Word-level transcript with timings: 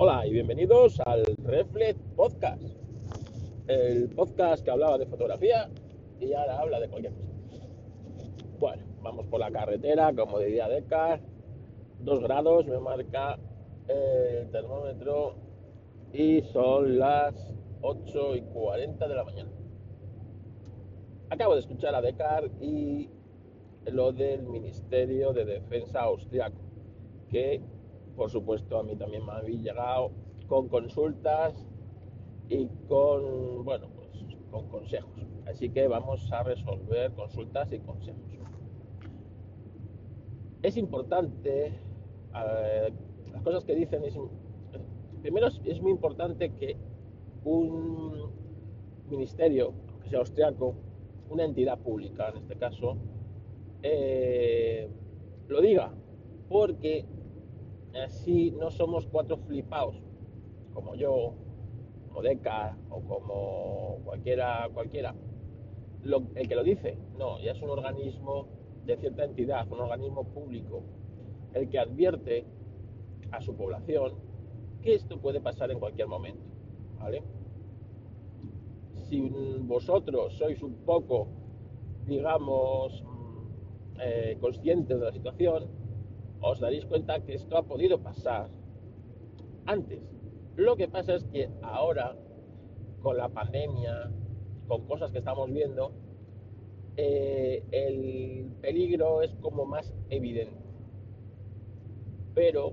Hola 0.00 0.24
y 0.24 0.30
bienvenidos 0.30 1.00
al 1.06 1.24
Reflex 1.42 1.98
Podcast, 2.14 2.62
el 3.66 4.08
podcast 4.10 4.64
que 4.64 4.70
hablaba 4.70 4.96
de 4.96 5.06
fotografía 5.06 5.68
y 6.20 6.32
ahora 6.34 6.60
habla 6.60 6.78
de 6.78 6.88
cualquier 6.88 7.14
cosa. 7.14 7.66
Bueno, 8.60 8.84
vamos 9.02 9.26
por 9.26 9.40
la 9.40 9.50
carretera, 9.50 10.14
como 10.14 10.38
diría 10.38 10.68
Decar, 10.68 11.20
dos 11.98 12.22
grados 12.22 12.68
me 12.68 12.78
marca 12.78 13.40
el 13.88 14.48
termómetro 14.52 15.34
y 16.12 16.42
son 16.42 17.00
las 17.00 17.34
8 17.80 18.36
y 18.36 18.42
40 18.42 19.08
de 19.08 19.14
la 19.16 19.24
mañana. 19.24 19.50
Acabo 21.28 21.54
de 21.54 21.60
escuchar 21.60 21.96
a 21.96 22.00
Decar 22.00 22.48
y 22.60 23.10
lo 23.86 24.12
del 24.12 24.44
Ministerio 24.44 25.32
de 25.32 25.44
Defensa 25.44 26.02
austriaco, 26.02 26.60
que 27.28 27.60
por 28.18 28.30
supuesto 28.30 28.78
a 28.78 28.82
mí 28.82 28.96
también 28.96 29.24
me 29.24 29.32
había 29.32 29.58
llegado 29.58 30.10
con 30.48 30.68
consultas 30.68 31.54
y 32.48 32.66
con, 32.88 33.64
bueno, 33.64 33.88
pues 33.94 34.08
con 34.50 34.68
consejos. 34.68 35.22
Así 35.46 35.70
que 35.70 35.86
vamos 35.86 36.30
a 36.32 36.42
resolver 36.42 37.12
consultas 37.12 37.72
y 37.72 37.78
consejos. 37.78 38.20
Es 40.62 40.76
importante, 40.76 41.72
las 42.32 43.42
cosas 43.42 43.64
que 43.64 43.76
dicen, 43.76 44.04
es, 44.04 44.18
primero 45.22 45.46
es 45.46 45.80
muy 45.80 45.92
importante 45.92 46.52
que 46.54 46.76
un 47.44 48.30
ministerio, 49.08 49.72
aunque 49.90 50.10
sea 50.10 50.18
austriaco, 50.18 50.74
una 51.30 51.44
entidad 51.44 51.78
pública 51.78 52.30
en 52.30 52.38
este 52.38 52.56
caso, 52.56 52.96
eh, 53.82 54.88
lo 55.46 55.60
diga, 55.60 55.92
porque 56.48 57.04
así 57.94 58.50
no 58.52 58.70
somos 58.70 59.06
cuatro 59.06 59.36
flipados, 59.38 59.96
como 60.72 60.94
yo, 60.94 61.34
como 62.08 62.22
Deca 62.22 62.76
o 62.90 63.00
como 63.00 63.98
cualquiera, 64.04 64.68
cualquiera. 64.72 65.14
el 66.34 66.48
que 66.48 66.54
lo 66.54 66.62
dice, 66.62 66.96
no, 67.18 67.40
ya 67.40 67.52
es 67.52 67.62
un 67.62 67.70
organismo 67.70 68.46
de 68.84 68.96
cierta 68.96 69.24
entidad, 69.24 69.70
un 69.70 69.80
organismo 69.80 70.24
público, 70.24 70.82
el 71.54 71.68
que 71.68 71.78
advierte 71.78 72.44
a 73.30 73.40
su 73.40 73.54
población 73.54 74.14
que 74.82 74.94
esto 74.94 75.18
puede 75.18 75.40
pasar 75.40 75.70
en 75.70 75.78
cualquier 75.78 76.08
momento. 76.08 76.42
Si 79.08 79.20
vosotros 79.62 80.34
sois 80.34 80.62
un 80.62 80.74
poco, 80.84 81.28
digamos, 82.06 83.04
eh, 84.00 84.36
conscientes 84.40 84.98
de 84.98 85.04
la 85.04 85.12
situación, 85.12 85.77
os 86.40 86.60
daréis 86.60 86.84
cuenta 86.86 87.20
que 87.20 87.34
esto 87.34 87.56
ha 87.56 87.62
podido 87.62 87.98
pasar 88.00 88.48
antes. 89.66 90.00
Lo 90.56 90.76
que 90.76 90.88
pasa 90.88 91.14
es 91.14 91.24
que 91.24 91.48
ahora, 91.62 92.16
con 93.02 93.16
la 93.16 93.28
pandemia, 93.28 94.10
con 94.66 94.86
cosas 94.86 95.10
que 95.12 95.18
estamos 95.18 95.52
viendo, 95.52 95.92
eh, 96.96 97.62
el 97.70 98.50
peligro 98.60 99.22
es 99.22 99.34
como 99.36 99.64
más 99.64 99.94
evidente. 100.10 100.56
Pero 102.34 102.72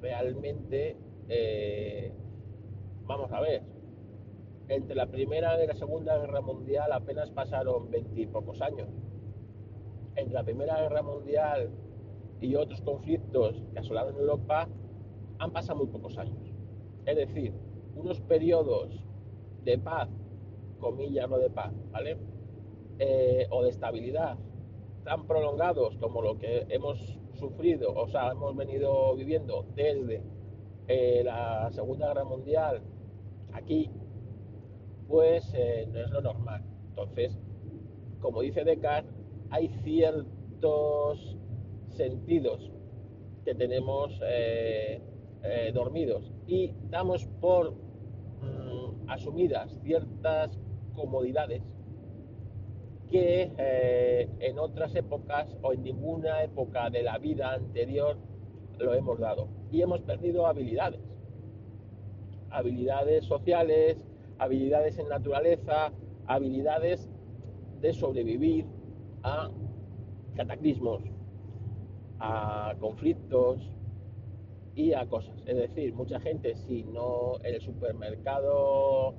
realmente, 0.00 0.96
eh, 1.28 2.12
vamos 3.06 3.32
a 3.32 3.40
ver, 3.40 3.62
entre 4.68 4.94
la 4.94 5.06
Primera 5.06 5.62
y 5.62 5.66
la 5.66 5.74
Segunda 5.74 6.18
Guerra 6.18 6.40
Mundial 6.40 6.92
apenas 6.92 7.30
pasaron 7.30 7.90
veintipocos 7.90 8.60
años. 8.60 8.88
Entre 10.14 10.34
la 10.34 10.44
Primera 10.44 10.80
Guerra 10.80 11.02
Mundial 11.02 11.70
y 12.40 12.54
otros 12.54 12.80
conflictos 12.82 13.62
que 13.72 13.78
asolaron 13.78 14.16
Europa 14.16 14.68
han 15.38 15.52
pasado 15.52 15.78
muy 15.80 15.88
pocos 15.88 16.16
años. 16.18 16.54
Es 17.06 17.16
decir, 17.16 17.52
unos 17.96 18.20
periodos 18.20 19.04
de 19.64 19.78
paz, 19.78 20.08
comillas 20.78 21.28
no 21.28 21.38
de 21.38 21.50
paz, 21.50 21.72
¿vale? 21.90 22.16
Eh, 22.98 23.46
o 23.50 23.62
de 23.62 23.70
estabilidad 23.70 24.36
tan 25.04 25.26
prolongados 25.26 25.96
como 25.96 26.20
lo 26.20 26.36
que 26.38 26.66
hemos 26.68 27.18
sufrido, 27.34 27.94
o 27.94 28.08
sea, 28.08 28.32
hemos 28.32 28.54
venido 28.54 29.14
viviendo 29.14 29.64
desde 29.74 30.22
eh, 30.86 31.22
la 31.24 31.70
Segunda 31.70 32.08
Guerra 32.08 32.24
Mundial 32.24 32.82
aquí, 33.52 33.90
pues 35.08 35.50
eh, 35.54 35.88
no 35.90 36.00
es 36.00 36.10
lo 36.10 36.20
normal. 36.20 36.62
Entonces, 36.90 37.38
como 38.20 38.42
dice 38.42 38.64
Descartes, 38.64 39.14
hay 39.50 39.68
ciertos 39.82 41.37
sentidos 41.98 42.70
que 43.44 43.54
tenemos 43.54 44.20
eh, 44.24 45.00
eh, 45.42 45.72
dormidos 45.74 46.32
y 46.46 46.72
damos 46.88 47.26
por 47.40 47.72
mm, 47.72 49.10
asumidas 49.10 49.76
ciertas 49.82 50.58
comodidades 50.94 51.62
que 53.10 53.50
eh, 53.58 54.28
en 54.40 54.58
otras 54.58 54.94
épocas 54.94 55.56
o 55.62 55.72
en 55.72 55.82
ninguna 55.82 56.42
época 56.44 56.88
de 56.88 57.02
la 57.02 57.18
vida 57.18 57.54
anterior 57.54 58.16
lo 58.78 58.94
hemos 58.94 59.18
dado. 59.18 59.48
Y 59.72 59.82
hemos 59.82 60.02
perdido 60.02 60.46
habilidades. 60.46 61.00
Habilidades 62.50 63.24
sociales 63.24 64.06
habilidades 64.38 64.98
en 64.98 65.08
naturaleza 65.08 65.92
habilidades 66.26 67.08
de 67.80 67.92
sobrevivir 67.92 68.66
a 69.22 69.50
cataclismos 70.36 71.02
a 72.20 72.74
conflictos 72.78 73.70
y 74.74 74.92
a 74.92 75.06
cosas. 75.06 75.36
Es 75.46 75.56
decir, 75.56 75.94
mucha 75.94 76.20
gente 76.20 76.54
si 76.54 76.84
no 76.84 77.38
el 77.42 77.60
supermercado 77.60 79.14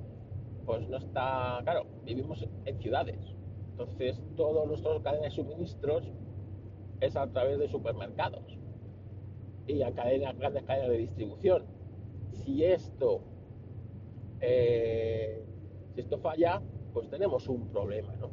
pues 0.64 0.88
no 0.88 0.98
está, 0.98 1.60
claro, 1.64 1.86
vivimos 2.04 2.46
en 2.64 2.78
ciudades. 2.78 3.18
Entonces, 3.72 4.22
todos 4.36 4.66
nuestros 4.68 5.02
cadenas 5.02 5.30
de 5.34 5.42
suministros 5.42 6.12
es 7.00 7.16
a 7.16 7.26
través 7.28 7.58
de 7.58 7.68
supermercados 7.68 8.58
y 9.66 9.82
a 9.82 9.92
cadenas, 9.92 10.36
grandes 10.38 10.62
cadenas 10.64 10.90
de 10.90 10.98
distribución. 10.98 11.64
Si 12.32 12.64
esto, 12.64 13.22
eh, 14.40 15.42
si 15.94 16.02
esto 16.02 16.18
falla, 16.18 16.62
pues 16.92 17.08
tenemos 17.08 17.48
un 17.48 17.68
problema, 17.68 18.14
¿no? 18.16 18.30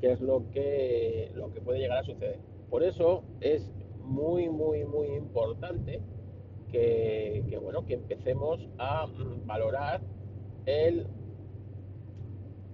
Que 0.00 0.12
es 0.12 0.20
lo 0.20 0.50
que, 0.50 1.30
lo 1.34 1.52
que 1.52 1.60
puede 1.60 1.78
llegar 1.78 1.98
a 1.98 2.04
suceder. 2.04 2.40
Por 2.70 2.82
eso 2.82 3.22
es 3.40 3.70
muy, 4.02 4.48
muy, 4.48 4.84
muy 4.84 5.08
importante 5.08 6.00
que, 6.70 7.58
bueno, 7.62 7.84
que 7.84 7.94
empecemos 7.94 8.66
a 8.78 9.06
mm, 9.06 9.46
valorar 9.46 10.00
el 10.66 11.06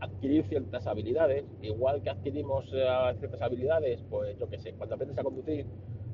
adquirir 0.00 0.44
ciertas 0.44 0.86
habilidades, 0.86 1.44
igual 1.60 2.02
que 2.02 2.10
adquirimos 2.10 2.70
eh, 2.72 2.86
ciertas 3.18 3.42
habilidades, 3.42 4.00
pues 4.08 4.38
yo 4.38 4.48
qué 4.48 4.58
sé, 4.58 4.72
cuando 4.74 4.94
aprendes 4.94 5.18
a 5.18 5.24
conducir, 5.24 5.66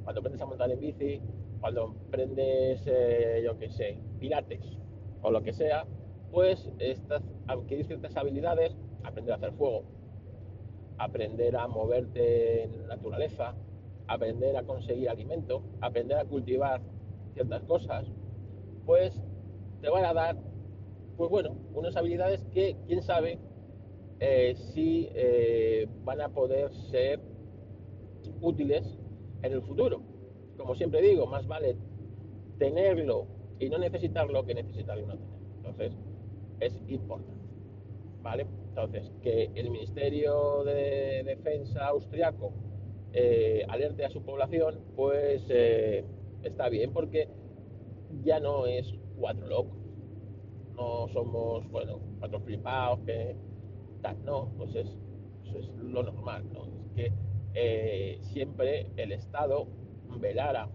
cuando 0.03 0.21
aprendes 0.21 0.41
a 0.41 0.47
montar 0.47 0.71
en 0.71 0.81
bici, 0.81 1.21
cuando 1.61 1.95
aprendes, 2.09 2.83
eh, 2.87 3.43
yo 3.45 3.59
qué 3.59 3.71
sé, 3.71 3.99
pilates 4.19 4.79
o 5.21 5.31
lo 5.31 5.43
que 5.43 5.53
sea, 5.53 5.85
pues 6.31 6.71
estas, 6.79 7.23
adquirir 7.47 7.87
ciertas 7.87 8.17
habilidades, 8.17 8.75
aprender 9.03 9.33
a 9.33 9.37
hacer 9.37 9.53
fuego, 9.53 9.85
aprender 10.99 11.57
a 11.57 11.67
moverte 11.67 12.65
en 12.65 12.89
la 12.89 12.97
naturaleza, 12.97 13.55
aprender 14.07 14.57
a 14.57 14.63
conseguir 14.63 15.09
alimento, 15.09 15.63
aprender 15.81 16.19
a 16.19 16.25
cultivar 16.25 16.81
ciertas 17.35 17.63
cosas, 17.65 18.07
pues 18.87 19.15
te 19.81 19.89
van 19.89 20.05
a 20.05 20.13
dar, 20.13 20.37
pues 21.17 21.31
bueno, 21.31 21.57
unas 21.75 21.97
habilidades 21.97 22.45
que 22.53 22.77
quién 22.87 23.03
sabe 23.03 23.39
eh, 24.21 24.55
si 24.73 25.09
eh, 25.15 25.89
van 26.05 26.21
a 26.21 26.29
poder 26.29 26.73
ser 26.91 27.21
útiles 28.41 28.99
en 29.43 29.53
el 29.53 29.63
futuro. 29.63 30.01
Como 30.57 30.75
siempre 30.75 31.03
digo, 31.03 31.27
más 31.27 31.47
vale 31.47 31.77
tenerlo 32.59 33.27
y 33.59 33.69
no 33.69 33.79
necesitarlo 33.79 34.45
que 34.45 34.55
necesitarlo 34.55 35.03
y 35.03 35.07
no 35.07 35.15
tenerlo. 35.15 35.37
Entonces, 35.57 35.93
es 36.61 36.81
importante. 36.89 37.33
¿Vale? 38.23 38.47
Entonces, 38.69 39.11
que 39.23 39.51
el 39.55 39.71
Ministerio 39.71 40.65
de 40.65 41.23
Defensa 41.25 41.89
austriaco 41.89 42.53
eh, 43.17 43.65
alerte 43.69 44.05
a 44.05 44.11
su 44.11 44.23
población, 44.23 44.81
pues 44.97 45.47
eh, 45.49 46.05
está 46.43 46.69
bien 46.69 46.93
porque 46.93 47.29
ya 48.25 48.41
no 48.41 48.67
es 48.67 48.93
cuatro 49.17 49.47
locos. 49.47 49.79
No 50.75 51.07
somos, 51.09 51.71
bueno, 51.71 52.01
cuatro 52.19 52.41
flipados 52.41 52.99
que 53.07 53.37
no, 54.25 54.51
pues 54.59 54.75
es, 54.75 54.99
eso 55.45 55.59
es 55.59 55.69
lo 55.77 56.03
normal, 56.03 56.45
¿no? 56.53 56.67
Es 56.67 56.91
que 56.95 57.13
eh, 57.55 58.19
siempre 58.21 58.89
el 58.97 59.13
Estado 59.13 59.67
velara 60.19 60.69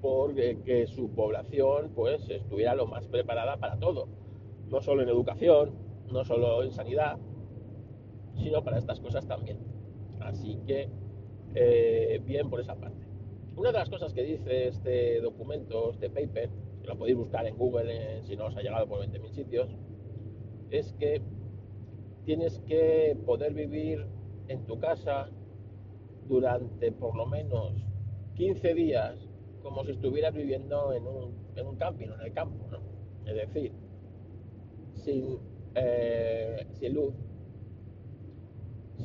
por 0.00 0.34
que 0.34 0.86
su 0.86 1.10
población 1.10 1.92
pues 1.94 2.28
estuviera 2.30 2.74
lo 2.74 2.86
más 2.86 3.06
preparada 3.08 3.56
para 3.58 3.78
todo, 3.78 4.08
no 4.68 4.80
solo 4.80 5.02
en 5.02 5.08
educación, 5.08 5.72
no 6.10 6.24
solo 6.24 6.62
en 6.62 6.72
sanidad, 6.72 7.18
sino 8.36 8.62
para 8.62 8.78
estas 8.78 9.00
cosas 9.00 9.26
también. 9.26 9.58
Así 10.24 10.58
que, 10.66 10.88
eh, 11.54 12.20
bien 12.24 12.48
por 12.48 12.60
esa 12.60 12.74
parte. 12.74 13.06
Una 13.56 13.72
de 13.72 13.78
las 13.78 13.90
cosas 13.90 14.12
que 14.14 14.22
dice 14.22 14.68
este 14.68 15.20
documento, 15.20 15.90
este 15.90 16.08
paper, 16.08 16.48
que 16.80 16.86
lo 16.86 16.96
podéis 16.96 17.16
buscar 17.16 17.46
en 17.46 17.56
Google 17.56 18.22
si 18.22 18.36
no 18.36 18.46
os 18.46 18.56
ha 18.56 18.62
llegado 18.62 18.86
por 18.86 19.00
20.000 19.00 19.30
sitios, 19.30 19.68
es 20.70 20.92
que 20.94 21.20
tienes 22.24 22.58
que 22.60 23.16
poder 23.26 23.52
vivir 23.52 24.06
en 24.48 24.64
tu 24.64 24.78
casa 24.78 25.28
durante 26.28 26.92
por 26.92 27.16
lo 27.16 27.26
menos 27.26 27.74
15 28.36 28.74
días 28.74 29.28
como 29.62 29.84
si 29.84 29.92
estuvieras 29.92 30.34
viviendo 30.34 30.92
en 30.92 31.06
un, 31.06 31.34
en 31.56 31.66
un 31.66 31.76
camping, 31.76 32.08
en 32.08 32.20
el 32.20 32.32
campo, 32.32 32.66
¿no? 32.70 32.78
Es 33.26 33.36
decir, 33.36 33.72
sin, 34.94 35.38
eh, 35.74 36.66
sin 36.72 36.94
luz, 36.94 37.14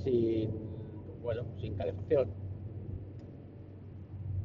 sin, 0.04 0.77
bueno, 1.22 1.44
sin 1.58 1.76
calefacción, 1.76 2.30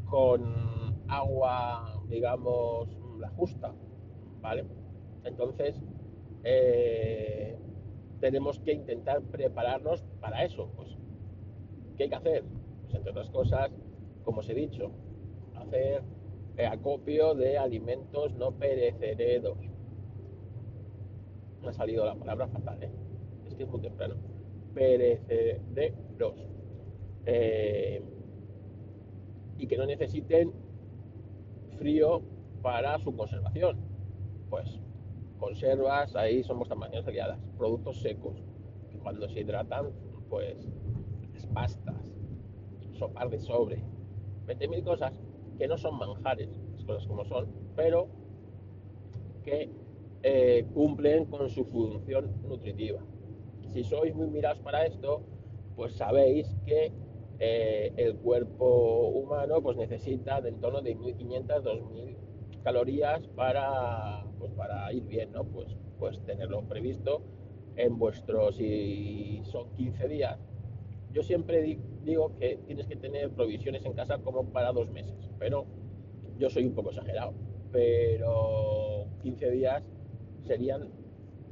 con 0.06 1.02
agua, 1.08 2.02
digamos, 2.08 2.88
la 3.18 3.30
justa, 3.30 3.72
¿vale? 4.40 4.64
Entonces, 5.24 5.80
eh, 6.44 7.56
tenemos 8.20 8.58
que 8.60 8.72
intentar 8.72 9.22
prepararnos 9.22 10.02
para 10.20 10.44
eso. 10.44 10.70
Pues, 10.76 10.96
¿Qué 11.96 12.04
hay 12.04 12.08
que 12.08 12.14
hacer? 12.14 12.44
Pues, 12.82 12.94
entre 12.94 13.10
otras 13.10 13.30
cosas, 13.30 13.70
como 14.24 14.40
os 14.40 14.48
he 14.48 14.54
dicho, 14.54 14.90
hacer 15.54 16.02
eh, 16.56 16.66
acopio 16.66 17.34
de 17.34 17.58
alimentos 17.58 18.34
no 18.34 18.52
perecederos. 18.52 19.58
Me 21.62 21.68
ha 21.68 21.72
salido 21.72 22.04
la 22.04 22.14
palabra 22.14 22.48
fatal, 22.48 22.82
¿eh? 22.82 22.90
es 23.46 23.54
que 23.54 23.62
es 23.62 23.68
muy 23.68 23.80
temprano. 23.80 24.14
Perecederos. 24.74 26.36
Eh, 27.26 28.02
y 29.58 29.66
que 29.66 29.76
no 29.76 29.86
necesiten 29.86 30.52
frío 31.78 32.22
para 32.62 32.98
su 32.98 33.14
conservación. 33.14 33.78
Pues 34.50 34.80
conservas, 35.38 36.14
ahí 36.16 36.42
vuestras 36.42 36.78
maneras 36.78 37.06
aliadas. 37.06 37.38
Productos 37.56 38.00
secos, 38.00 38.42
que 38.90 38.98
cuando 38.98 39.28
se 39.28 39.40
hidratan, 39.40 39.90
pues 40.28 40.68
pastas, 41.52 41.96
sopar 42.92 43.30
de 43.30 43.38
sobre, 43.38 43.82
20.000 44.46 44.84
cosas 44.84 45.12
que 45.58 45.68
no 45.68 45.76
son 45.76 45.98
manjares, 45.98 46.48
las 46.74 46.84
cosas 46.84 47.06
como 47.06 47.24
son, 47.24 47.46
pero 47.76 48.08
que 49.44 49.70
eh, 50.22 50.66
cumplen 50.74 51.26
con 51.26 51.48
su 51.48 51.64
función 51.64 52.32
nutritiva. 52.42 53.00
Si 53.72 53.84
sois 53.84 54.14
muy 54.14 54.28
mirados 54.28 54.60
para 54.60 54.86
esto, 54.86 55.22
pues 55.76 55.94
sabéis 55.94 56.54
que 56.66 56.92
eh, 57.38 57.92
el 57.96 58.16
cuerpo 58.16 59.08
humano 59.08 59.60
pues 59.62 59.76
necesita 59.76 60.40
de 60.40 60.50
en 60.50 60.60
torno 60.60 60.80
de 60.82 60.96
1.500, 60.96 61.62
2.000 61.62 62.16
calorías 62.62 63.26
para, 63.28 64.24
pues, 64.38 64.52
para 64.52 64.92
ir 64.92 65.04
bien, 65.04 65.32
¿no? 65.32 65.44
Pues, 65.44 65.76
pues 65.98 66.20
tenerlo 66.24 66.62
previsto 66.62 67.22
en 67.76 67.98
vuestros, 67.98 68.56
si 68.56 69.40
son 69.44 69.70
15 69.74 70.08
días. 70.08 70.38
Yo 71.12 71.22
siempre 71.22 71.78
digo 72.04 72.32
que 72.38 72.58
tienes 72.66 72.86
que 72.86 72.96
tener 72.96 73.30
provisiones 73.30 73.84
en 73.84 73.92
casa 73.92 74.18
como 74.18 74.44
para 74.50 74.72
dos 74.72 74.90
meses, 74.90 75.30
pero 75.38 75.66
yo 76.38 76.48
soy 76.48 76.64
un 76.64 76.74
poco 76.74 76.90
exagerado, 76.90 77.34
pero 77.70 79.06
15 79.22 79.50
días 79.50 79.82
serían 80.46 80.88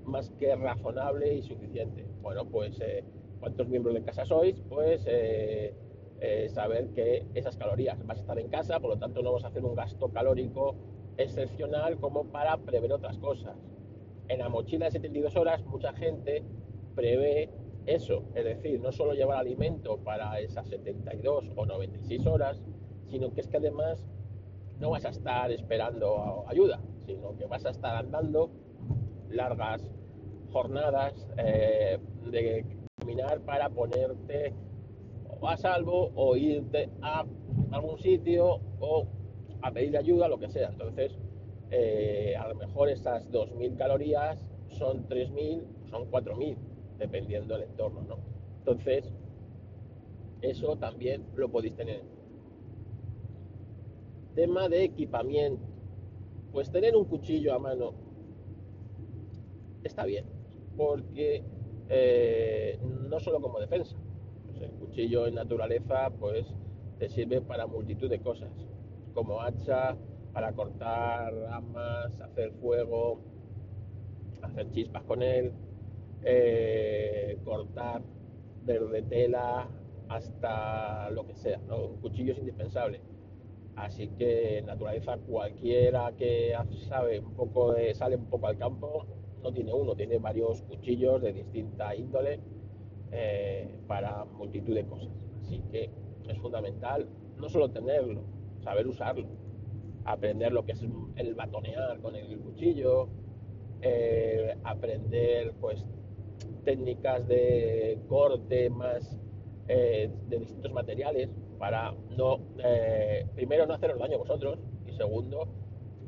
más 0.04 0.30
que 0.30 0.54
razonable 0.56 1.34
y 1.34 1.42
suficiente. 1.42 2.06
Bueno, 2.22 2.46
pues 2.46 2.80
eh, 2.80 3.04
cuántos 3.40 3.68
miembros 3.68 3.94
de 3.94 4.02
casa 4.02 4.24
sois, 4.24 4.60
pues 4.68 5.02
eh, 5.06 5.74
eh, 6.20 6.48
saber 6.50 6.90
que 6.90 7.26
esas 7.34 7.56
calorías 7.56 8.04
vas 8.06 8.18
a 8.18 8.20
estar 8.20 8.38
en 8.38 8.48
casa, 8.48 8.78
por 8.78 8.90
lo 8.90 8.98
tanto 8.98 9.22
no 9.22 9.32
vas 9.32 9.44
a 9.44 9.48
hacer 9.48 9.64
un 9.64 9.74
gasto 9.74 10.10
calórico 10.10 10.76
excepcional 11.16 11.98
como 11.98 12.24
para 12.26 12.56
prever 12.58 12.92
otras 12.92 13.18
cosas. 13.18 13.56
En 14.28 14.38
la 14.38 14.48
mochila 14.48 14.86
de 14.86 14.92
72 14.92 15.34
horas 15.36 15.64
mucha 15.64 15.92
gente 15.94 16.44
prevé 16.94 17.50
eso, 17.86 18.24
es 18.34 18.44
decir, 18.44 18.80
no 18.80 18.92
solo 18.92 19.14
llevar 19.14 19.38
alimento 19.38 19.98
para 19.98 20.38
esas 20.40 20.68
72 20.68 21.50
o 21.56 21.66
96 21.66 22.26
horas, 22.26 22.62
sino 23.08 23.32
que 23.32 23.40
es 23.40 23.48
que 23.48 23.56
además 23.56 24.06
no 24.78 24.90
vas 24.90 25.04
a 25.04 25.10
estar 25.10 25.50
esperando 25.50 26.44
ayuda, 26.46 26.80
sino 27.06 27.36
que 27.36 27.46
vas 27.46 27.64
a 27.64 27.70
estar 27.70 27.96
andando 27.96 28.50
largas 29.30 29.82
jornadas 30.52 31.28
eh, 31.38 31.98
de 32.30 32.79
caminar 33.00 33.40
para 33.40 33.68
ponerte 33.70 34.52
a 35.42 35.56
salvo 35.56 36.12
o 36.14 36.36
irte 36.36 36.90
a 37.00 37.24
algún 37.72 37.98
sitio 37.98 38.60
o 38.78 39.06
a 39.62 39.70
pedir 39.70 39.96
ayuda, 39.96 40.28
lo 40.28 40.38
que 40.38 40.48
sea. 40.48 40.68
Entonces, 40.68 41.18
eh, 41.70 42.34
a 42.38 42.48
lo 42.48 42.54
mejor 42.54 42.88
esas 42.88 43.30
2.000 43.30 43.76
calorías 43.76 44.46
son 44.68 45.08
3.000, 45.08 45.62
son 45.90 46.10
4.000, 46.10 46.56
dependiendo 46.98 47.54
del 47.54 47.68
entorno, 47.70 48.02
¿no? 48.02 48.16
Entonces, 48.58 49.10
eso 50.42 50.76
también 50.76 51.24
lo 51.34 51.48
podéis 51.48 51.74
tener. 51.74 52.02
Tema 54.34 54.68
de 54.68 54.84
equipamiento. 54.84 55.62
Pues 56.52 56.70
tener 56.70 56.96
un 56.96 57.04
cuchillo 57.04 57.54
a 57.54 57.58
mano 57.58 57.92
está 59.84 60.04
bien, 60.04 60.24
porque 60.76 61.42
eh, 61.90 62.78
no 63.08 63.18
solo 63.18 63.40
como 63.40 63.58
defensa, 63.58 63.96
el 64.60 64.70
cuchillo 64.72 65.26
en 65.26 65.34
naturaleza 65.34 66.10
pues 66.18 66.46
te 66.98 67.08
sirve 67.08 67.40
para 67.40 67.66
multitud 67.66 68.08
de 68.08 68.20
cosas, 68.20 68.50
como 69.12 69.40
hacha, 69.40 69.96
para 70.32 70.52
cortar 70.52 71.34
ramas, 71.34 72.20
hacer 72.20 72.52
fuego, 72.52 73.20
hacer 74.42 74.70
chispas 74.70 75.02
con 75.02 75.22
él, 75.22 75.52
eh, 76.22 77.38
cortar 77.44 78.02
desde 78.64 79.02
tela 79.02 79.68
hasta 80.08 81.10
lo 81.10 81.26
que 81.26 81.34
sea. 81.34 81.58
Un 81.68 82.00
cuchillo 82.00 82.32
es 82.32 82.38
indispensable. 82.38 83.00
Así 83.76 84.08
que 84.08 84.62
naturaleza 84.66 85.16
cualquiera 85.16 86.12
que 86.12 86.54
sabe 86.88 87.20
un 87.20 87.34
poco 87.34 87.74
sale 87.94 88.16
un 88.16 88.26
poco 88.26 88.46
al 88.46 88.58
campo 88.58 89.06
no 89.42 89.52
tiene 89.52 89.72
uno, 89.72 89.94
tiene 89.94 90.18
varios 90.18 90.62
cuchillos 90.62 91.22
de 91.22 91.32
distinta 91.32 91.94
índole 91.94 92.40
eh, 93.12 93.68
para 93.86 94.24
multitud 94.24 94.74
de 94.74 94.84
cosas. 94.84 95.08
Así 95.40 95.62
que 95.70 95.90
es 96.28 96.38
fundamental 96.38 97.08
no 97.38 97.48
solo 97.48 97.70
tenerlo, 97.70 98.22
saber 98.62 98.86
usarlo, 98.86 99.26
aprender 100.04 100.52
lo 100.52 100.64
que 100.64 100.72
es 100.72 100.82
el 101.16 101.34
batonear 101.34 102.00
con 102.00 102.14
el 102.14 102.38
cuchillo, 102.38 103.08
eh, 103.82 104.56
aprender 104.64 105.54
pues 105.60 105.84
técnicas 106.64 107.26
de 107.26 107.98
corte 108.08 108.68
más 108.68 109.18
eh, 109.68 110.10
de 110.28 110.38
distintos 110.38 110.72
materiales 110.72 111.30
para 111.58 111.94
no 112.16 112.40
primero 113.34 113.66
no 113.66 113.74
haceros 113.74 113.98
daño 113.98 114.16
a 114.16 114.18
vosotros 114.18 114.58
y 114.86 114.92
segundo 114.92 115.48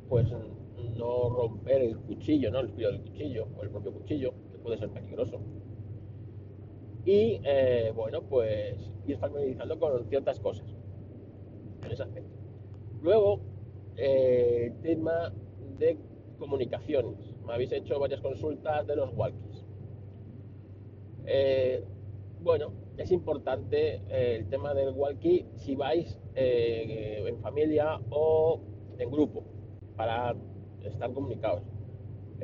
pues 0.09 0.29
no 0.97 1.31
romper 1.31 1.83
el 1.83 1.97
cuchillo, 1.99 2.51
¿no? 2.51 2.61
El 2.61 2.71
filo 2.71 2.93
del 2.93 3.01
cuchillo 3.03 3.49
o 3.57 3.63
el 3.63 3.71
propio 3.71 3.93
cuchillo, 3.93 4.33
que 4.53 4.59
puede 4.59 4.79
ser 4.79 4.91
peligroso. 4.91 5.41
Y 7.05 7.41
eh, 7.45 7.93
bueno, 7.95 8.23
pues 8.23 8.77
ir 9.07 9.19
familiarizando 9.19 9.79
con 9.79 10.05
ciertas 10.09 10.39
cosas 10.39 10.67
en 11.85 11.91
ese 11.91 12.03
aspecto. 12.03 12.31
Luego, 13.03 13.41
eh, 13.97 14.73
tema 14.83 15.33
de 15.79 15.99
comunicaciones. 16.39 17.35
Me 17.45 17.55
habéis 17.55 17.73
hecho 17.73 17.99
varias 17.99 18.21
consultas 18.21 18.87
de 18.87 18.97
los 18.97 19.13
walkies. 19.17 19.65
Eh, 21.27 21.85
bueno, 22.41 22.73
es 22.97 23.11
importante 23.11 24.01
el 24.09 24.49
tema 24.49 24.75
del 24.75 24.91
walkie 24.91 25.47
si 25.57 25.75
vais 25.75 26.21
en 26.35 27.39
familia 27.41 28.01
o 28.11 28.61
en 28.99 29.11
grupo 29.11 29.45
para 29.97 30.35
están 30.87 31.15
comunicados. 31.15 31.63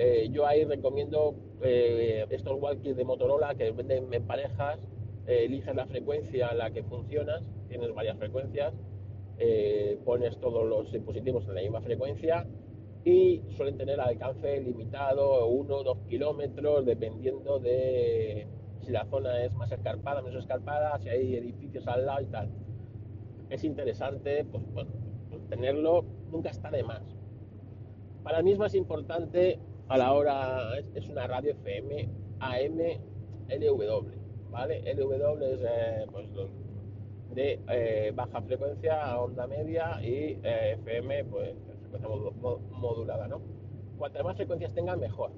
Eh, 0.00 0.28
yo 0.30 0.47
ahí 0.47 0.64
recomiendo 0.64 1.35
eh, 1.61 2.25
estos 2.30 2.57
walkies 2.62 2.97
de 2.97 3.04
Motorola 3.04 3.57
que 3.57 3.73
venden 3.73 4.14
en 4.14 4.25
parejas, 4.28 4.78
eh, 5.26 5.47
eliges 5.47 5.75
la 5.75 5.87
frecuencia 5.87 6.50
en 6.52 6.59
la 6.59 6.71
que 6.71 6.85
funcionas, 6.85 7.42
tienes 7.68 7.92
varias 7.92 8.16
frecuencias, 8.16 8.73
pones 10.04 10.37
todos 10.38 10.68
los 10.68 10.90
dispositivos 10.92 11.47
en 11.49 11.54
la 11.54 11.62
misma 11.62 11.80
frecuencia 11.80 12.47
y 13.04 13.42
suelen 13.57 13.76
tener 13.76 14.00
alcance 14.00 14.61
limitado, 14.61 15.47
uno 15.47 15.76
o 15.76 15.85
dos 15.85 15.99
kilómetros, 16.09 16.85
dependiendo 16.87 17.59
de 17.59 18.47
si 18.80 18.92
la 18.92 19.04
zona 19.07 19.45
es 19.45 19.52
más 19.54 19.71
escarpada, 19.73 20.23
menos 20.23 20.42
escarpada, 20.42 20.97
si 21.00 21.09
hay 21.09 21.37
edificios 21.37 21.87
al 21.88 22.07
lado 22.07 22.21
y 22.23 22.26
tal. 22.26 22.50
Es 23.50 23.64
interesante, 23.64 24.45
pues 24.45 24.64
bueno, 24.73 24.90
tenerlo 25.49 26.04
nunca 26.30 26.50
está 26.50 26.71
de 26.71 26.85
más 26.85 27.18
para 28.23 28.43
mí 28.43 28.53
es 28.53 28.59
más 28.59 28.75
importante 28.75 29.59
a 29.89 29.97
la 29.97 30.13
hora, 30.13 30.79
es, 30.79 31.09
una 31.09 31.27
radio 31.27 31.53
FM, 31.53 32.09
AM, 32.41 32.79
LW, 33.49 34.51
¿vale? 34.51 34.95
LW 34.95 35.43
es 35.45 35.61
eh, 35.63 36.07
pues, 36.13 36.27
de 37.35 37.61
eh, 37.69 38.13
baja 38.15 38.43
frecuencia 38.43 39.19
onda 39.19 39.47
media 39.47 39.99
y 40.03 40.39
eh, 40.43 40.77
FM, 40.81 41.25
pues 41.25 41.55
frecuencia 41.91 42.09
modulada, 42.73 43.29
¿no? 43.29 43.41
Cuantas 43.97 44.25
más 44.25 44.37
frecuencias 44.37 44.75
tengan, 44.75 45.01
mejor, 45.01 45.33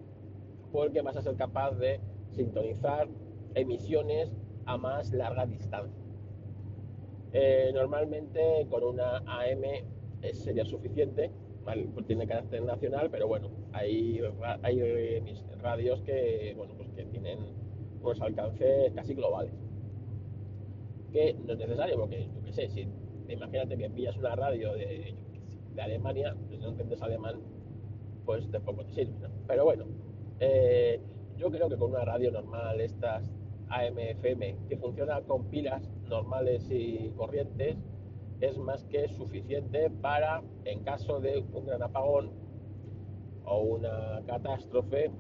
porque 0.73 1.01
vas 1.01 1.17
a 1.17 1.23
ser 1.23 1.37
capaz 1.37 1.73
de 1.73 2.01
sintonizar 2.33 3.09
emisiones 3.55 4.33
a 4.67 4.77
más 4.77 5.13
larga 5.13 5.47
distancia. 5.47 5.99
Normalmente 7.73 8.67
con 8.69 8.83
una 8.83 9.19
AM 9.19 9.63
sería 10.33 10.65
suficiente, 10.65 11.31
pues 11.65 12.07
tiene 12.07 12.27
carácter 12.27 12.63
nacional, 12.63 13.09
pero 13.11 13.29
bueno, 13.29 13.51
hay, 13.73 14.21
hay 14.63 15.21
radios 15.61 16.01
que, 16.03 16.55
bueno, 16.57 16.75
pues 16.77 16.89
que 16.91 17.05
tienen 17.05 17.39
unos 18.03 18.21
alcances 18.21 18.93
casi 18.95 19.15
globales. 19.15 19.53
Que 21.13 21.35
no 21.35 21.53
es 21.53 21.59
necesario, 21.59 21.97
porque 21.97 22.29
yo 22.35 22.43
qué 22.45 22.53
sé, 22.53 22.69
si 22.69 22.89
imagínate 23.29 23.77
que 23.77 23.91
pillas 23.91 24.17
una 24.17 24.35
radio 24.37 24.73
de, 24.75 25.15
de 25.75 25.83
Alemania, 25.83 26.35
pues 26.49 26.61
no 26.61 26.69
entiendes 26.69 27.03
alemán, 27.03 27.41
pues 28.25 28.51
tampoco 28.51 28.85
te 28.85 28.93
sirve, 28.93 29.29
Pero 29.47 29.65
bueno, 29.65 29.85
eh, 30.41 31.01
yo 31.37 31.51
creo 31.51 31.69
que 31.69 31.77
con 31.77 31.91
una 31.91 32.05
radio 32.05 32.31
normal, 32.31 32.81
estas 32.81 33.31
AM-FM, 33.69 34.57
que 34.69 34.77
funciona 34.77 35.21
con 35.23 35.45
pilas 35.47 35.89
normales 36.09 36.67
y 36.71 37.13
corrientes, 37.17 37.77
es 38.41 38.57
más 38.59 38.85
que 38.85 39.09
suficiente 39.09 39.91
para, 39.91 40.43
en 40.65 40.83
caso 40.83 41.21
de 41.21 41.45
un 41.53 41.67
gran 41.67 41.83
apagón 41.83 42.31
o 43.45 43.61
una 43.61 44.23
catástrofe, 44.27 45.11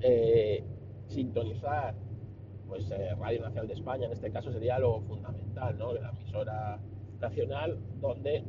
eh, 0.00 0.62
sintonizar 1.08 1.94
pues 2.68 2.90
eh, 2.90 3.14
Radio 3.14 3.42
Nacional 3.42 3.68
de 3.68 3.74
España, 3.74 4.06
en 4.06 4.12
este 4.12 4.30
caso 4.30 4.52
sería 4.52 4.78
lo 4.78 5.00
fundamental, 5.02 5.78
¿no? 5.78 5.92
la 5.94 6.10
emisora 6.10 6.80
nacional, 7.20 7.78
donde 8.00 8.44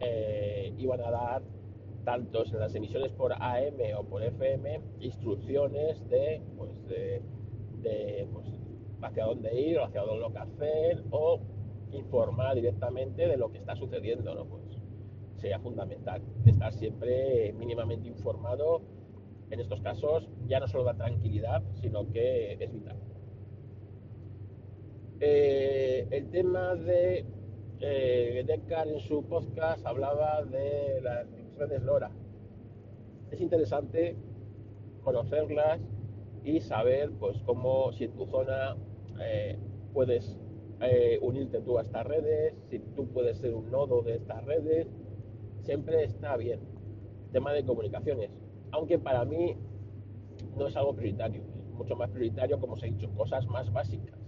eh, 0.00 0.72
iban 0.78 1.00
a 1.00 1.10
dar 1.10 1.42
tantos 2.04 2.52
en 2.52 2.60
las 2.60 2.74
emisiones 2.74 3.12
por 3.12 3.32
AM 3.32 3.80
o 3.98 4.04
por 4.04 4.22
FM 4.22 4.80
instrucciones 5.00 6.08
de, 6.08 6.40
pues, 6.56 6.70
de, 6.88 8.28
pues, 8.32 8.46
hacia 9.02 9.24
dónde 9.26 9.60
ir 9.60 9.78
o 9.78 9.84
hacia 9.84 10.02
dónde 10.02 10.20
lo 10.20 10.32
que 10.32 10.38
hacer 10.38 11.04
o 11.10 11.40
informar 11.92 12.54
directamente 12.54 13.26
de 13.26 13.36
lo 13.36 13.50
que 13.50 13.58
está 13.58 13.76
sucediendo, 13.76 14.34
¿no? 14.34 14.44
Pues 14.44 14.62
sería 15.36 15.58
fundamental 15.60 16.22
estar 16.44 16.72
siempre 16.74 17.52
mínimamente 17.58 18.08
informado. 18.08 18.82
En 19.50 19.60
estos 19.60 19.80
casos 19.80 20.28
ya 20.46 20.60
no 20.60 20.68
solo 20.68 20.84
da 20.84 20.94
tranquilidad, 20.94 21.62
sino 21.80 22.10
que 22.10 22.52
es 22.60 22.72
vital. 22.72 22.96
Eh, 25.20 26.06
el 26.10 26.30
tema 26.30 26.74
de 26.74 27.24
eh, 27.80 28.44
en 28.46 29.00
su 29.00 29.24
podcast 29.24 29.84
hablaba 29.86 30.44
de 30.44 31.00
las 31.00 31.26
redes 31.56 31.82
LoRa. 31.82 32.10
Es 33.30 33.40
interesante 33.40 34.16
conocerlas 35.02 35.80
y 36.44 36.60
saber 36.60 37.10
pues 37.18 37.38
cómo 37.44 37.92
si 37.92 38.04
en 38.04 38.12
tu 38.12 38.26
zona 38.26 38.76
eh, 39.20 39.58
puedes 39.92 40.38
eh, 40.80 41.18
unirte 41.22 41.60
tú 41.60 41.78
a 41.78 41.82
estas 41.82 42.06
redes, 42.06 42.54
si 42.70 42.78
tú 42.78 43.08
puedes 43.08 43.38
ser 43.38 43.54
un 43.54 43.70
nodo 43.70 44.02
de 44.02 44.16
estas 44.16 44.44
redes, 44.44 44.86
siempre 45.62 46.04
está 46.04 46.36
bien. 46.36 46.60
Tema 47.32 47.52
de 47.52 47.64
comunicaciones. 47.64 48.30
Aunque 48.70 48.98
para 48.98 49.24
mí 49.24 49.56
no 50.56 50.66
es 50.66 50.76
algo 50.76 50.94
prioritario, 50.94 51.42
es 51.56 51.72
mucho 51.72 51.96
más 51.96 52.10
prioritario, 52.10 52.60
como 52.60 52.74
os 52.74 52.82
he 52.82 52.90
dicho, 52.90 53.10
cosas 53.16 53.46
más 53.48 53.72
básicas 53.72 54.18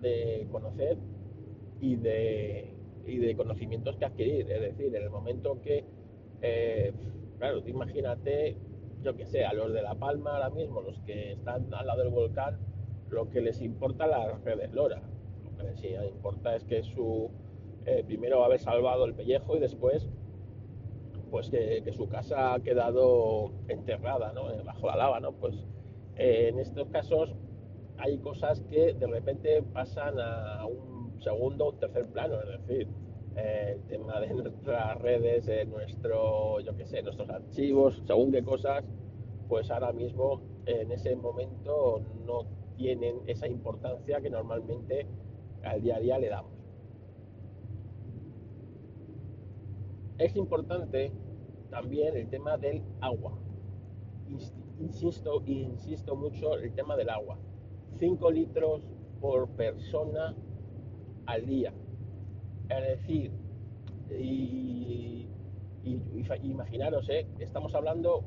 de, 0.00 0.46
conocer 0.50 0.96
y 1.80 1.96
de, 1.96 2.74
y 3.06 3.18
de 3.18 3.36
conocimientos 3.36 3.96
que 3.96 4.04
adquirir. 4.04 4.50
Es 4.50 4.60
decir, 4.60 4.94
en 4.94 5.02
el 5.02 5.10
momento 5.10 5.60
que, 5.60 5.84
eh, 6.42 6.92
claro, 7.38 7.62
imagínate, 7.66 8.56
yo 9.02 9.16
que 9.16 9.26
sé, 9.26 9.44
a 9.44 9.52
los 9.52 9.72
de 9.72 9.82
La 9.82 9.94
Palma 9.94 10.34
ahora 10.34 10.50
mismo, 10.50 10.80
los 10.80 10.98
que 11.00 11.32
están 11.32 11.72
al 11.72 11.86
lado 11.86 12.02
del 12.02 12.10
volcán, 12.10 12.58
lo 13.10 13.28
que 13.28 13.40
les 13.40 13.60
importa 13.60 14.06
las 14.06 14.42
redes 14.42 14.72
LoRa. 14.72 15.02
Lo 15.44 15.56
que 15.56 15.64
les 15.64 16.10
importa 16.10 16.56
es 16.56 16.64
que 16.64 16.82
su 16.82 17.30
eh, 17.86 18.04
primero 18.06 18.44
haber 18.44 18.60
salvado 18.60 19.04
el 19.04 19.14
pellejo 19.14 19.56
y 19.56 19.60
después 19.60 20.08
pues 21.30 21.48
que, 21.48 21.82
su 21.96 22.08
casa 22.08 22.54
ha 22.54 22.60
quedado 22.60 23.52
enterrada 23.68 24.32
¿no? 24.32 24.50
Eh, 24.50 24.62
bajo 24.64 24.88
la 24.88 24.96
lava, 24.96 25.20
¿no? 25.20 25.32
Pues 25.32 25.54
eh, 26.16 26.48
en 26.48 26.58
estos 26.58 26.88
casos 26.88 27.34
hay 27.98 28.18
cosas 28.18 28.60
que 28.62 28.94
de 28.94 29.06
repente 29.06 29.62
pasan 29.62 30.18
a 30.18 30.66
un 30.66 31.20
segundo 31.20 31.66
o 31.66 31.72
tercer 31.74 32.06
plano, 32.06 32.36
es 32.42 32.66
decir, 32.66 32.88
el 33.36 33.80
tema 33.82 34.20
de 34.20 34.28
nuestras 34.34 34.98
redes, 35.00 35.46
de 35.46 35.64
nuestro, 35.66 36.60
yo 36.60 36.76
qué 36.76 36.86
sé, 36.86 37.02
nuestros 37.02 37.28
archivos, 37.30 38.02
según 38.06 38.32
qué 38.32 38.42
cosas, 38.42 38.84
pues 39.48 39.70
ahora 39.70 39.92
mismo 39.92 40.40
en 40.66 40.90
ese 40.92 41.14
momento 41.16 42.02
no 42.26 42.46
tienen 42.80 43.20
esa 43.26 43.46
importancia 43.46 44.22
que 44.22 44.30
normalmente 44.30 45.06
al 45.62 45.82
día 45.82 45.96
a 45.96 46.00
día 46.00 46.18
le 46.18 46.30
damos. 46.30 46.52
Es 50.16 50.34
importante 50.34 51.12
también 51.68 52.16
el 52.16 52.30
tema 52.30 52.56
del 52.56 52.82
agua. 53.02 53.38
Insisto, 54.80 55.42
insisto 55.44 56.16
mucho 56.16 56.54
el 56.54 56.72
tema 56.72 56.96
del 56.96 57.10
agua. 57.10 57.36
5 57.98 58.30
litros 58.30 58.80
por 59.20 59.50
persona 59.50 60.34
al 61.26 61.44
día. 61.44 61.74
Es 62.70 62.98
decir, 62.98 63.30
y, 64.18 65.28
imaginaros, 66.42 67.10
¿eh? 67.10 67.26
estamos 67.40 67.74
hablando, 67.74 68.24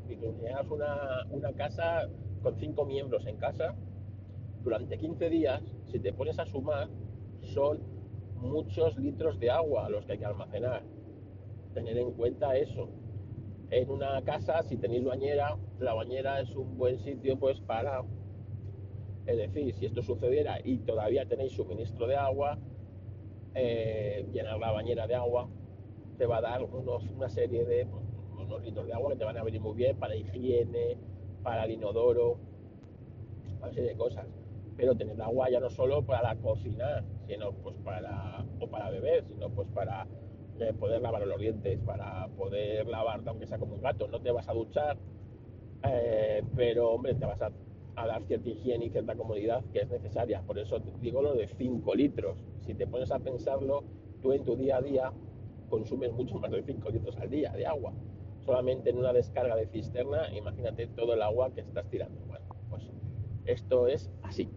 una, 0.69 1.25
una 1.31 1.53
casa 1.53 2.07
con 2.43 2.55
cinco 2.55 2.85
miembros 2.85 3.25
en 3.25 3.37
casa, 3.37 3.75
durante 4.63 4.97
15 4.97 5.29
días, 5.29 5.61
si 5.91 5.99
te 5.99 6.13
pones 6.13 6.39
a 6.39 6.45
sumar, 6.45 6.89
son 7.41 7.79
muchos 8.35 8.97
litros 8.97 9.39
de 9.39 9.51
agua 9.51 9.89
los 9.89 10.05
que 10.05 10.13
hay 10.13 10.17
que 10.19 10.25
almacenar. 10.25 10.83
Tener 11.73 11.97
en 11.97 12.11
cuenta 12.11 12.55
eso. 12.55 12.89
En 13.69 13.89
una 13.89 14.21
casa, 14.23 14.63
si 14.63 14.77
tenéis 14.77 15.03
bañera, 15.03 15.57
la 15.79 15.93
bañera 15.93 16.39
es 16.39 16.55
un 16.55 16.77
buen 16.77 16.99
sitio 16.99 17.37
pues 17.39 17.59
para, 17.61 18.03
es 19.25 19.37
decir, 19.37 19.73
si 19.73 19.85
esto 19.85 20.03
sucediera 20.03 20.59
y 20.63 20.77
todavía 20.79 21.25
tenéis 21.27 21.53
suministro 21.53 22.07
de 22.07 22.15
agua, 22.15 22.59
eh, 23.55 24.25
llenar 24.31 24.59
la 24.59 24.71
bañera 24.71 25.07
de 25.07 25.15
agua 25.15 25.49
te 26.17 26.25
va 26.25 26.37
a 26.37 26.41
dar 26.41 26.63
unos, 26.63 27.07
una 27.09 27.29
serie 27.29 27.65
de 27.65 27.85
pues, 27.85 28.03
unos 28.37 28.63
litros 28.63 28.85
de 28.85 28.93
agua 28.93 29.11
que 29.11 29.17
te 29.17 29.25
van 29.25 29.37
a 29.37 29.43
venir 29.43 29.61
muy 29.61 29.75
bien 29.75 29.97
para 29.97 30.15
higiene, 30.15 30.97
para 31.41 31.65
el 31.65 31.71
inodoro, 31.71 32.37
una 33.59 33.71
serie 33.71 33.89
de 33.89 33.95
cosas 33.95 34.27
pero 34.75 34.95
tener 34.95 35.21
agua 35.21 35.49
ya 35.49 35.59
no 35.59 35.69
solo 35.69 36.03
para 36.03 36.35
cocinar, 36.37 37.03
sino 37.27 37.51
pues 37.51 37.75
para, 37.83 38.45
o 38.59 38.67
para 38.67 38.89
beber, 38.89 39.23
sino 39.25 39.49
pues 39.49 39.67
para 39.69 40.07
eh, 40.59 40.73
poder 40.79 41.01
lavar 41.01 41.25
los 41.25 41.39
dientes, 41.39 41.79
para 41.79 42.27
poder 42.29 42.87
lavarte 42.87 43.29
aunque 43.29 43.47
sea 43.47 43.57
como 43.57 43.75
un 43.75 43.81
gato. 43.81 44.07
No 44.07 44.21
te 44.21 44.31
vas 44.31 44.47
a 44.47 44.53
duchar, 44.53 44.97
eh, 45.83 46.43
pero 46.55 46.91
hombre, 46.91 47.15
te 47.15 47.25
vas 47.25 47.41
a, 47.41 47.51
dar 47.95 48.23
cierta 48.23 48.49
higiene 48.49 48.85
y 48.85 48.89
cierta 48.89 49.15
comodidad 49.15 49.63
que 49.71 49.81
es 49.81 49.89
necesaria. 49.89 50.41
Por 50.41 50.59
eso 50.59 50.79
digo 51.01 51.21
lo 51.21 51.33
de 51.33 51.47
5 51.47 51.95
litros. 51.95 52.43
Si 52.61 52.73
te 52.73 52.87
pones 52.87 53.11
a 53.11 53.19
pensarlo, 53.19 53.83
tú 54.21 54.31
en 54.31 54.43
tu 54.43 54.55
día 54.55 54.77
a 54.77 54.81
día 54.81 55.11
consumes 55.69 56.11
mucho 56.13 56.37
más 56.39 56.51
de 56.51 56.63
5 56.63 56.89
litros 56.89 57.17
al 57.17 57.29
día 57.29 57.51
de 57.51 57.65
agua. 57.65 57.93
Solamente 58.45 58.89
en 58.89 58.97
una 58.97 59.13
descarga 59.13 59.55
de 59.55 59.67
cisterna, 59.67 60.35
imagínate 60.35 60.87
todo 60.87 61.13
el 61.13 61.21
agua 61.21 61.51
que 61.53 61.61
estás 61.61 61.89
tirando. 61.89 62.19
Bueno, 62.27 62.45
pues 62.69 62.89
esto 63.45 63.87
es 63.87 64.11
así. 64.21 64.49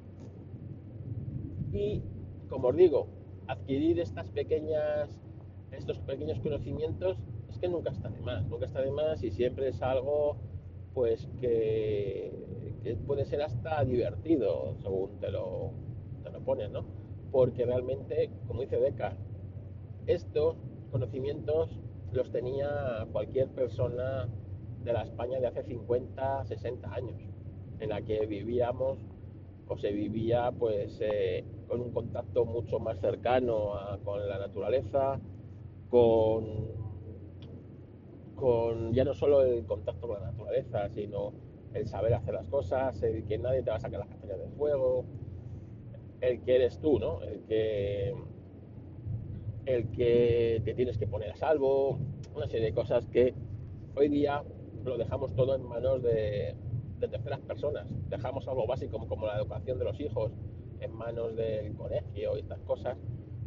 Y, 1.76 2.02
como 2.48 2.68
os 2.68 2.76
digo, 2.76 3.06
adquirir 3.48 4.00
estas 4.00 4.28
pequeñas, 4.30 5.20
estos 5.72 5.98
pequeños 5.98 6.40
conocimientos 6.40 7.18
es 7.50 7.58
que 7.58 7.68
nunca 7.68 7.90
está 7.90 8.08
de 8.08 8.20
más, 8.20 8.46
nunca 8.46 8.64
está 8.64 8.80
de 8.80 8.90
más 8.90 9.22
y 9.22 9.30
siempre 9.30 9.68
es 9.68 9.82
algo 9.82 10.36
pues 10.94 11.28
que, 11.40 12.32
puede 13.06 13.26
ser 13.26 13.42
hasta 13.42 13.84
divertido 13.84 14.76
según 14.80 15.18
te 15.20 15.30
lo, 15.30 15.72
te 16.22 16.30
lo 16.30 16.40
pones, 16.40 16.70
¿no? 16.70 16.86
Porque 17.30 17.66
realmente, 17.66 18.30
como 18.46 18.62
dice 18.62 18.78
Descartes, 18.78 19.26
estos 20.06 20.56
conocimientos 20.90 21.80
los 22.12 22.30
tenía 22.30 23.06
cualquier 23.12 23.48
persona 23.48 24.28
de 24.82 24.92
la 24.92 25.02
España 25.02 25.40
de 25.40 25.48
hace 25.48 25.64
50, 25.64 26.46
60 26.46 26.94
años, 26.94 27.20
en 27.80 27.90
la 27.90 28.00
que 28.00 28.24
vivíamos 28.24 28.98
o 29.68 29.76
se 29.76 29.90
vivía 29.90 30.52
pues 30.52 30.98
eh, 31.00 31.44
con 31.66 31.80
un 31.80 31.90
contacto 31.90 32.44
mucho 32.44 32.78
más 32.78 32.98
cercano 33.00 33.72
con 34.04 34.26
la 34.28 34.38
naturaleza, 34.38 35.20
con, 35.90 36.44
con 38.34 38.92
ya 38.92 39.04
no 39.04 39.14
solo 39.14 39.42
el 39.42 39.64
contacto 39.64 40.06
con 40.06 40.20
la 40.20 40.30
naturaleza, 40.30 40.88
sino 40.90 41.32
el 41.74 41.86
saber 41.86 42.14
hacer 42.14 42.34
las 42.34 42.48
cosas, 42.48 43.02
el 43.02 43.24
que 43.24 43.38
nadie 43.38 43.62
te 43.62 43.70
va 43.70 43.76
a 43.76 43.80
sacar 43.80 44.00
las 44.00 44.08
castañas 44.08 44.38
del 44.38 44.50
fuego, 44.52 45.04
el 46.20 46.40
que 46.42 46.56
eres 46.56 46.78
tú, 46.78 46.98
¿no? 46.98 47.22
El 47.22 47.42
que, 47.42 48.14
el 49.66 49.90
que 49.90 50.62
te 50.64 50.74
tienes 50.74 50.96
que 50.96 51.06
poner 51.06 51.32
a 51.32 51.36
salvo, 51.36 51.98
una 52.34 52.46
serie 52.46 52.66
de 52.66 52.74
cosas 52.74 53.06
que 53.06 53.34
hoy 53.94 54.08
día 54.08 54.42
lo 54.84 54.96
dejamos 54.96 55.34
todo 55.34 55.54
en 55.56 55.62
manos 55.64 56.02
de, 56.02 56.54
de 56.98 57.08
terceras 57.08 57.40
personas. 57.40 57.88
Dejamos 58.08 58.46
algo 58.48 58.66
básico 58.66 58.98
como 59.06 59.26
la 59.26 59.36
educación 59.36 59.78
de 59.78 59.84
los 59.84 60.00
hijos 60.00 60.32
en 60.80 60.92
manos 60.94 61.36
del 61.36 61.74
colegio 61.74 62.36
y 62.36 62.40
estas 62.40 62.60
cosas, 62.60 62.96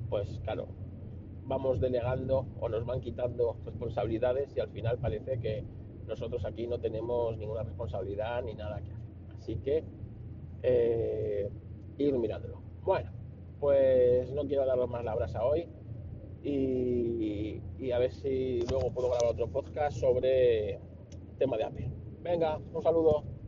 pues 0.09 0.39
claro, 0.43 0.67
vamos 1.45 1.79
delegando 1.79 2.45
o 2.59 2.69
nos 2.69 2.85
van 2.85 3.01
quitando 3.01 3.57
responsabilidades 3.65 4.55
y 4.55 4.59
al 4.59 4.69
final 4.69 4.97
parece 4.99 5.39
que 5.39 5.63
nosotros 6.07 6.45
aquí 6.45 6.67
no 6.67 6.79
tenemos 6.79 7.37
ninguna 7.37 7.63
responsabilidad 7.63 8.43
ni 8.43 8.53
nada 8.53 8.81
que 8.81 8.91
hacer. 8.91 9.35
Así 9.37 9.55
que 9.57 9.83
eh, 10.63 11.49
ir 11.97 12.17
mirándolo. 12.17 12.61
Bueno, 12.83 13.11
pues 13.59 14.31
no 14.31 14.45
quiero 14.45 14.65
daros 14.65 14.89
más 14.89 15.03
la 15.03 15.15
brasa 15.15 15.43
hoy 15.43 15.67
y, 16.43 17.61
y 17.77 17.91
a 17.91 17.99
ver 17.99 18.11
si 18.11 18.61
luego 18.69 18.91
puedo 18.91 19.09
grabar 19.09 19.33
otro 19.33 19.47
podcast 19.47 19.97
sobre 19.97 20.79
tema 21.37 21.57
de 21.57 21.63
Apple. 21.63 21.91
Venga, 22.21 22.59
un 22.73 22.81
saludo. 22.81 23.38